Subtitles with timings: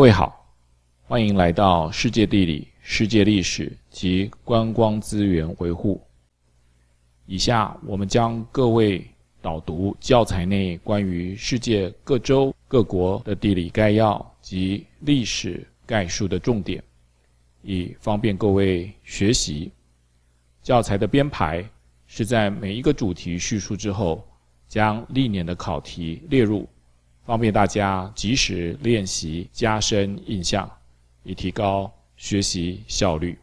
[0.00, 0.50] 各位好，
[1.02, 6.00] 欢迎来到世界地理、世界历史及观光资源维护。
[7.26, 9.06] 以下我们将各位
[9.42, 16.82] 导读教材内关于世界各州各国的地理概要及历史概述的重点，
[17.60, 19.70] 以方便各位学习。
[20.62, 21.62] 教材的编排
[22.06, 24.26] 是在每一个主题叙述之后，
[24.66, 26.66] 将历年的考题列入。
[27.24, 30.68] 方便大家及时练习，加深印象，
[31.22, 33.38] 以提高学习效率。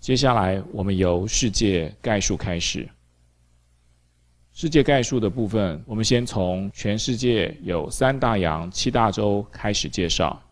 [0.00, 2.88] 接下来，我们由世界概述开始。
[4.52, 10.42] 世界概述的部分，我们先从全世界有三大洋、七大洲开始介绍。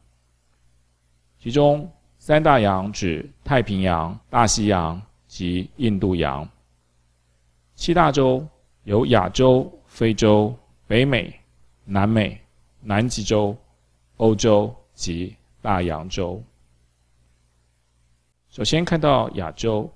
[1.38, 6.46] 其中，三大洋指太平洋、大西洋及印度洋；
[7.74, 8.46] 七大洲
[8.84, 10.54] 有亚洲、非洲、
[10.90, 11.32] 北美。
[11.84, 12.40] 南美、
[12.80, 13.56] 南极洲、
[14.16, 16.42] 欧洲及大洋洲。
[18.48, 19.88] 首先看到亚洲，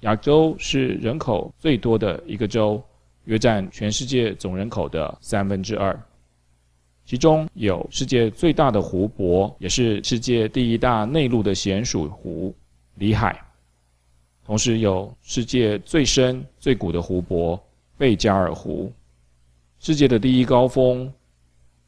[0.00, 2.80] 亚洲是人口最多的一个洲，
[3.24, 6.00] 约占全世界总人口的三分之二。
[7.04, 12.54] 其中有世界最大的湖泊，也是世界第一大内陆的咸水湖——
[12.94, 13.40] 里海。
[14.44, 17.60] 同时有世界最深、最古的湖泊——
[17.98, 18.92] 贝加尔湖。
[19.82, 21.12] 世界的第一高峰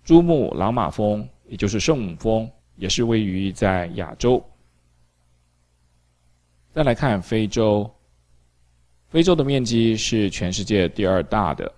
[0.02, 4.44] 珠穆朗玛峰，也就是圣母峰，也是位于在亚洲。
[6.72, 7.88] 再来看非洲，
[9.06, 11.72] 非洲的面积是全世界第二大的，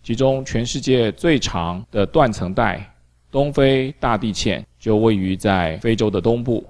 [0.00, 2.88] 其中全世界最长的断层带
[3.28, 6.64] 东非大地堑就位于在非洲的东部。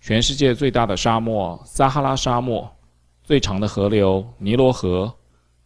[0.00, 2.68] 全世界最大的沙漠撒哈拉沙漠，
[3.22, 5.14] 最长的河流尼罗河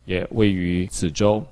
[0.05, 1.43] 也位于此洲。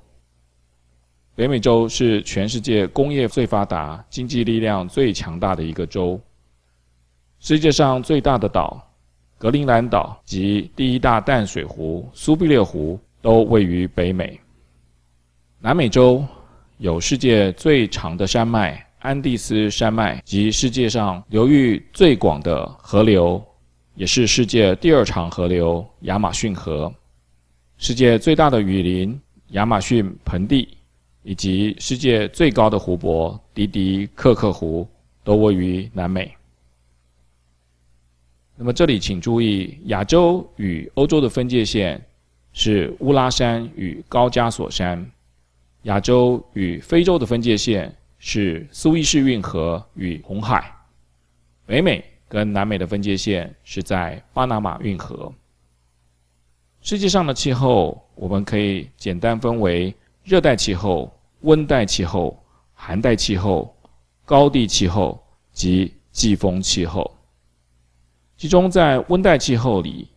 [1.35, 6.17] 北美洲是全世界工业最发达、经济力量最强大的一个州。
[7.41, 8.81] 世界上最大的岛
[9.37, 14.39] 格陵兰岛及第一大淡水湖苏必略湖都位于北美。
[15.59, 16.25] 南美洲
[16.77, 23.43] 有世界最长的山脉安第斯山脉及世界上流域最广的河流，
[23.95, 26.91] 也是世界第二长河流亚马逊河。
[27.77, 29.19] 世界最大的雨林
[29.49, 30.74] 亚马逊盆地。
[31.27, 34.87] 以及世界最高的湖泊迪迪克克湖
[35.23, 36.31] 都位于南美。
[38.55, 41.99] 那么这里请注意，亚洲与欧洲的分界线
[42.53, 45.03] 是乌拉山与高加索山；
[45.83, 50.61] 亚洲与非洲的分界线是苏伊士运河与红海；
[51.65, 55.33] 北美跟南美的分界线是在巴拿马运河。
[56.81, 59.91] 世界上的气候，我们可以简单分为
[60.25, 61.09] 热带气候。
[61.41, 62.35] 温带气候、
[62.73, 63.71] 寒带气候、
[64.25, 67.15] 高地气候及季风气候。
[68.35, 70.07] 其中，在温带气候里，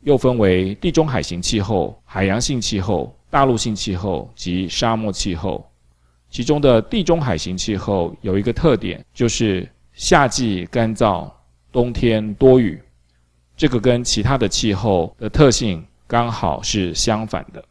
[0.00, 5.70] 又分为地中海型气候、海洋性气候、大陆性气候及沙漠气候。
[6.30, 11.30] 其中的地中海型气候有一个特点，就是夏季干燥，
[11.70, 12.82] 冬天多雨。
[13.54, 17.62] 这个跟其他的气候的特性刚好是相反的。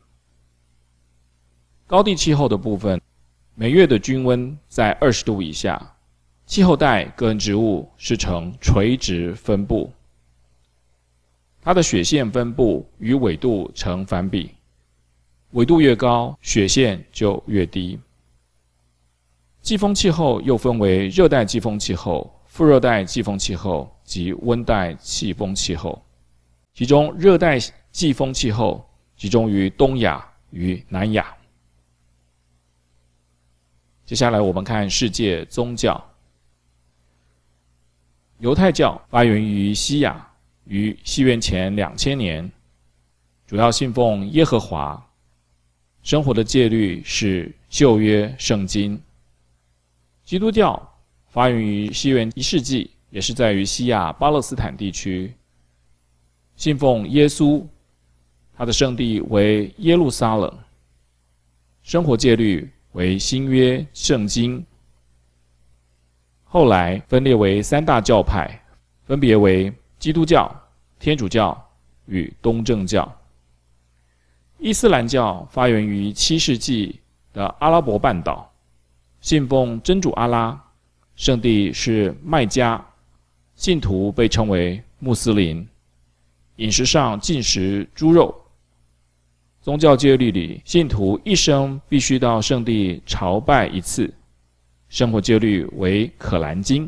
[1.93, 2.99] 高地气候的部分，
[3.53, 5.79] 每月的均温在二十度以下，
[6.47, 9.91] 气候带跟植物是呈垂直分布，
[11.61, 14.49] 它的雪线分布与纬度成反比，
[15.51, 17.99] 纬度越高，雪线就越低。
[19.61, 26.03] 季风气候又分为热带季风气候、副热带季风气候及温带季风气候，
[26.73, 27.59] 其中热带
[27.91, 28.83] 季风气候
[29.15, 31.31] 集中于东亚与南亚。
[34.05, 36.03] 接下来我们看世界宗教。
[38.39, 40.27] 犹太教发源于西亚，
[40.65, 42.51] 于西元前两千年，
[43.47, 45.01] 主要信奉耶和华，
[46.01, 49.01] 生活的戒律是旧约圣经。
[50.25, 50.91] 基督教
[51.29, 55.33] 发源于西元一世纪，也是在于西亚巴勒斯坦地区，
[56.57, 57.65] 信奉耶稣，
[58.53, 60.59] 他的圣地为耶路撒冷，
[61.83, 62.69] 生活戒律。
[62.93, 64.63] 为新约圣经，
[66.43, 68.63] 后来分裂为三大教派，
[69.05, 70.49] 分别为基督教、
[70.99, 71.59] 天主教
[72.05, 73.11] 与东正教。
[74.59, 76.99] 伊斯兰教发源于七世纪
[77.33, 78.51] 的阿拉伯半岛，
[79.21, 80.63] 信奉真主阿拉，
[81.15, 82.83] 圣地是麦加，
[83.55, 85.67] 信徒被称为穆斯林，
[86.57, 88.42] 饮食上禁食猪肉。
[89.63, 94.13] 宗教戒律里，信徒一生必须到圣地朝拜一次，
[94.89, 96.85] 生活戒律为《可兰经》。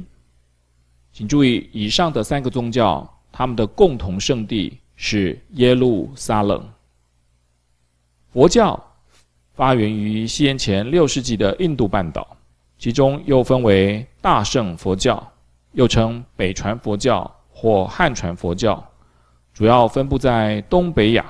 [1.14, 6.62] 请注意，以上的三个宗教，他们的共同圣地是耶路撒冷。
[8.34, 8.78] 佛教
[9.54, 12.36] 发源于西元前六世纪的印度半岛，
[12.78, 15.26] 其中又分为大乘佛教，
[15.72, 18.86] 又称北传佛教或汉传佛教，
[19.54, 21.26] 主要分布在东北亚。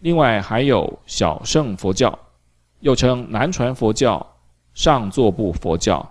[0.00, 2.18] 另外还有小乘佛教，
[2.80, 4.26] 又称南传佛教、
[4.74, 6.08] 上座部佛教，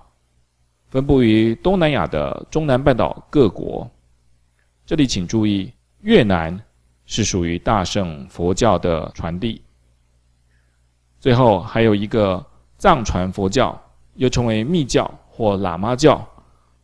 [0.89, 3.89] 分布于东南亚的中南半岛各国。
[4.85, 6.59] 这里请注意，越南。
[7.09, 9.61] 是属于大乘佛教的传递。
[11.21, 12.45] 最后还有一个
[12.77, 13.81] 藏传佛教，
[14.15, 16.21] 又称为密教或喇嘛教，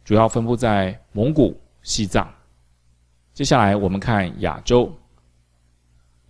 [0.06, 2.26] 主要分布在蒙古、西藏。
[3.34, 4.90] 接下来我们看亚洲。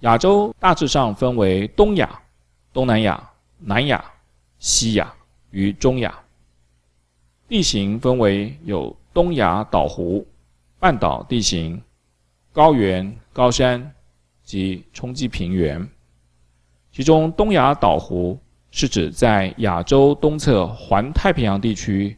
[0.03, 2.09] 亚洲大致上分为东亚、
[2.73, 4.03] 东南亚、南亚、
[4.59, 5.13] 西亚
[5.51, 6.13] 与中亚。
[7.47, 10.21] 地形分为有东亚岛弧、
[10.77, 11.81] 半岛地形。
[12.51, 13.91] 高原、高山
[14.43, 15.89] 及冲积平原，
[16.91, 18.37] 其中东亚岛弧
[18.71, 22.15] 是指在亚洲东侧环太平洋地区，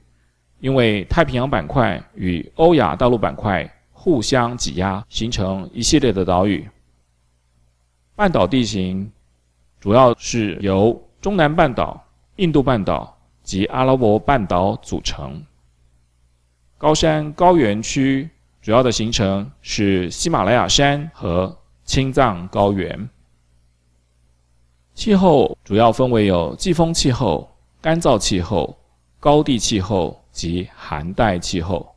[0.59, 6.67] 因为太平洋板块与欧亚大陆板块互相挤压，形成一系列的岛屿。
[8.15, 9.12] 半岛地形
[9.79, 12.03] 主要是由中南半岛、
[12.38, 15.44] 印度半岛及阿拉伯半岛组成。
[16.77, 18.29] 高山高原区。
[18.65, 23.07] 主要的形成是喜马拉雅山和青藏高原。
[24.95, 27.47] 气候主要分为有季风气候、
[27.79, 28.75] 干燥气候、
[29.19, 31.94] 高地气候及寒带气候。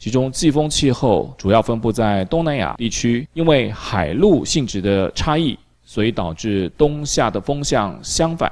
[0.00, 8.50] 其中季风气候主要分布在东南亚地区，因为海陆性质的差异，所以导致冬夏的风向相反，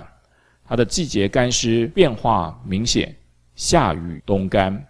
[0.63, 3.17] 它的季节干湿变化明显，
[3.57, 4.87] 夏雨冬干。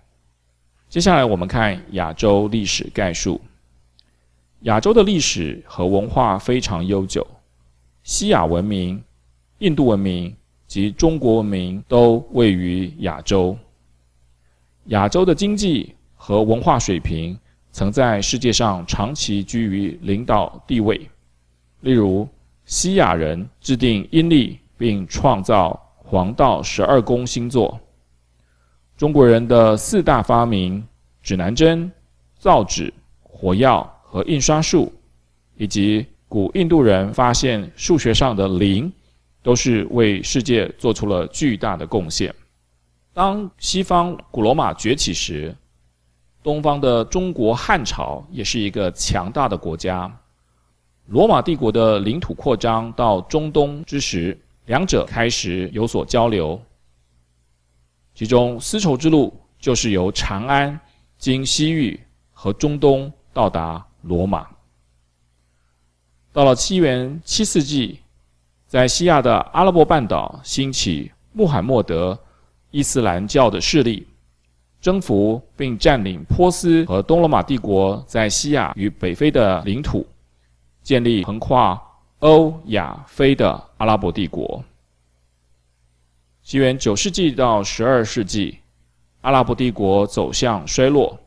[0.88, 3.40] 接下来我们看亚洲历史概述。
[4.62, 7.24] 亚洲的历史和文化非常悠久，
[8.02, 9.00] 西亚文明、
[9.58, 10.34] 印度文明
[10.66, 13.56] 及中国文明都位于亚洲。
[14.86, 17.38] 亚洲的经济和文化水平
[17.72, 21.00] 曾在世界上长期居于领导地位。
[21.80, 22.28] 例如，
[22.66, 27.80] 西亚人制定阴历并创造黄道十二宫星座。
[28.96, 30.86] 中国人的四大发明——
[31.22, 31.90] 指南针、
[32.36, 32.92] 造纸、
[33.22, 34.92] 火药和印刷术，
[35.56, 38.92] 以及古印度人发现数学上的零，
[39.40, 42.34] 都是为世界做出了巨大的贡献。
[43.14, 45.54] 当西方古罗马崛起时，
[46.42, 50.10] 东方的中国汉朝也是一个强大的国家。
[51.06, 56.60] 罗马帝国的领土扩张到中东之时，两者开始有所交流。
[58.14, 60.78] 其中，丝绸之路就是由长安
[61.18, 61.98] 经西域
[62.32, 64.46] 和中东到达罗马。
[66.32, 68.00] 到了七元七世纪，
[68.66, 72.18] 在西亚的阿拉伯半岛兴起穆罕默德
[72.70, 74.06] 伊斯兰教的势力，
[74.80, 80.06] 征服并占领波斯和东罗马帝国在西亚与北非的领土，
[80.82, 81.80] 建立横跨
[82.20, 84.62] 欧亚非的阿拉伯帝国。
[86.42, 88.58] 西元九世纪到十二世纪，
[89.20, 91.18] 阿拉伯帝国走向衰落，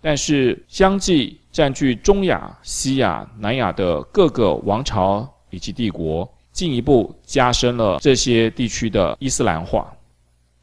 [0.00, 9.92] 但是相继占据中亚、西亚、南亚的各个王朝以及帝国，进一步加深了这些地区的伊斯兰化。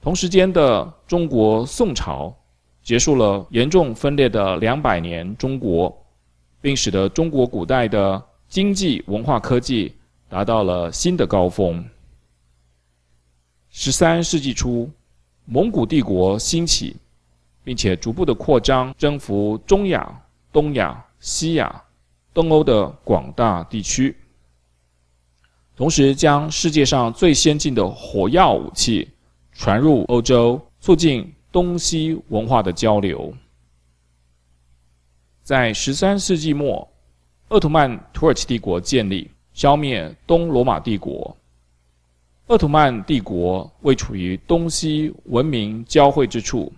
[0.08, 2.34] 同时间的中国宋朝
[2.82, 5.94] 结束了严重分裂的两百年中国，
[6.62, 9.94] 并使得中国古代的经济、文化、科技
[10.30, 11.86] 达到了新的高峰。
[13.70, 14.90] 十三世纪初，
[15.44, 16.96] 蒙古帝国兴起，
[17.62, 20.10] 并且逐步的扩张，征服中亚、
[20.54, 21.84] 东亚、西亚、
[22.34, 24.16] 东欧的广大地区，
[25.76, 29.06] 同时将世界上最先进的火药武器
[29.58, 33.34] 传入欧洲，促进东西文化的交流。
[35.42, 36.88] 在十三世纪末，
[37.50, 41.36] 鄂图曼土耳其帝国建立，消灭东罗马帝国。
[42.46, 46.72] 鄂图曼帝国位处于东西文明交汇之处，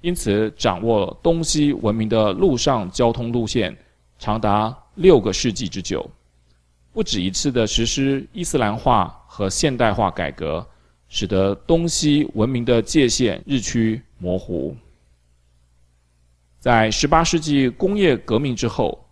[0.00, 3.76] 因此掌握东西文明的陆上交通路线，
[4.18, 6.10] 长达六个世纪之久，
[6.94, 10.66] 不止一次的实施伊斯兰化和现代化改革，
[11.08, 14.76] 使得东西文明的界限日趋模糊。
[16.58, 19.06] 在十八世纪工业革命之后，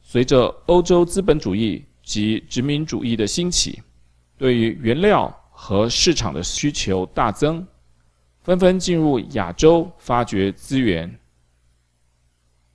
[0.00, 3.82] 随着欧洲资本主义及殖民主义的兴起。
[4.38, 7.64] 对于原料和市场的需求大增，
[8.40, 11.18] 纷纷进入亚洲发掘资源。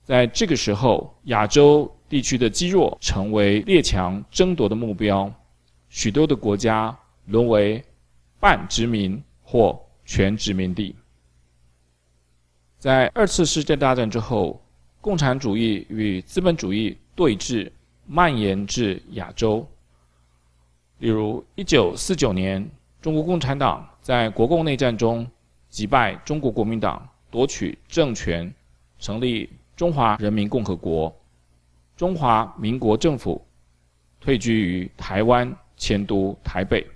[0.02, 5.30] 在这个时候，亚洲地区的积弱成为列强争夺的目标，
[5.90, 6.96] 许多的国家
[7.26, 7.84] 沦为
[8.40, 10.94] 半殖民或全殖民地。
[12.78, 14.62] 在二次世界大战之后，
[15.00, 17.70] 共产主义与资本主义对峙
[18.06, 19.66] 蔓延至亚洲。
[20.98, 22.68] 例如，一九四九年，
[23.00, 25.26] 中国共产党在国共内战中
[25.68, 28.52] 击败中国国民党，夺取政权，
[28.98, 31.14] 成立中华人民共和国。
[31.96, 33.44] 中华民国政府
[34.20, 36.86] 退居于台湾，迁都台北。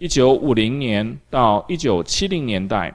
[0.00, 2.90] 一九五零年到一九七零年代，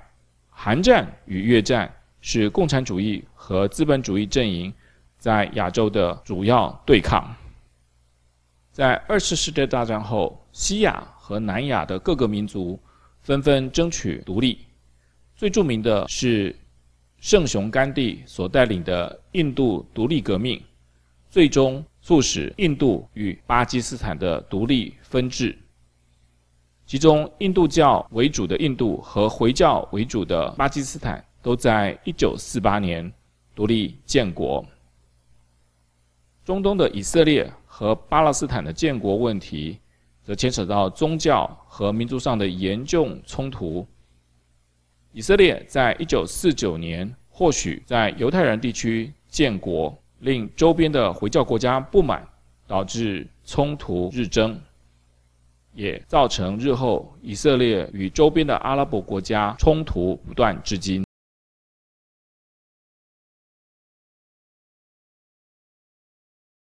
[0.50, 4.74] 韩战与越战是共产主义和资本主义阵营
[5.20, 7.32] 在亚洲的主要对抗。
[8.72, 12.80] 在二次世界大战后，西亚和南亚的各个民族
[13.22, 14.66] 纷纷争取独立。
[15.36, 16.56] 最著名的是
[17.20, 20.60] 圣雄甘地所带领的印度独立革命，
[21.30, 25.56] 最终促使印度与巴基斯坦的独立分治。
[26.86, 33.14] 其中，印度教为主的印度和回教为主的巴基斯坦都在1948年
[33.54, 34.66] 独立建国。
[36.44, 37.52] 中东的以色列。
[37.78, 39.78] 和巴勒斯坦的建国问题，
[40.24, 43.86] 则牵扯到宗教和民族上的严重冲突。
[45.12, 52.26] 以色列在一九四九年或许在犹太人地区建国，令周边的回教国家不满，
[52.66, 54.58] 导致冲突日增，
[55.76, 61.06] 也造成日后以色列与周边的阿拉伯国家冲突不断至今。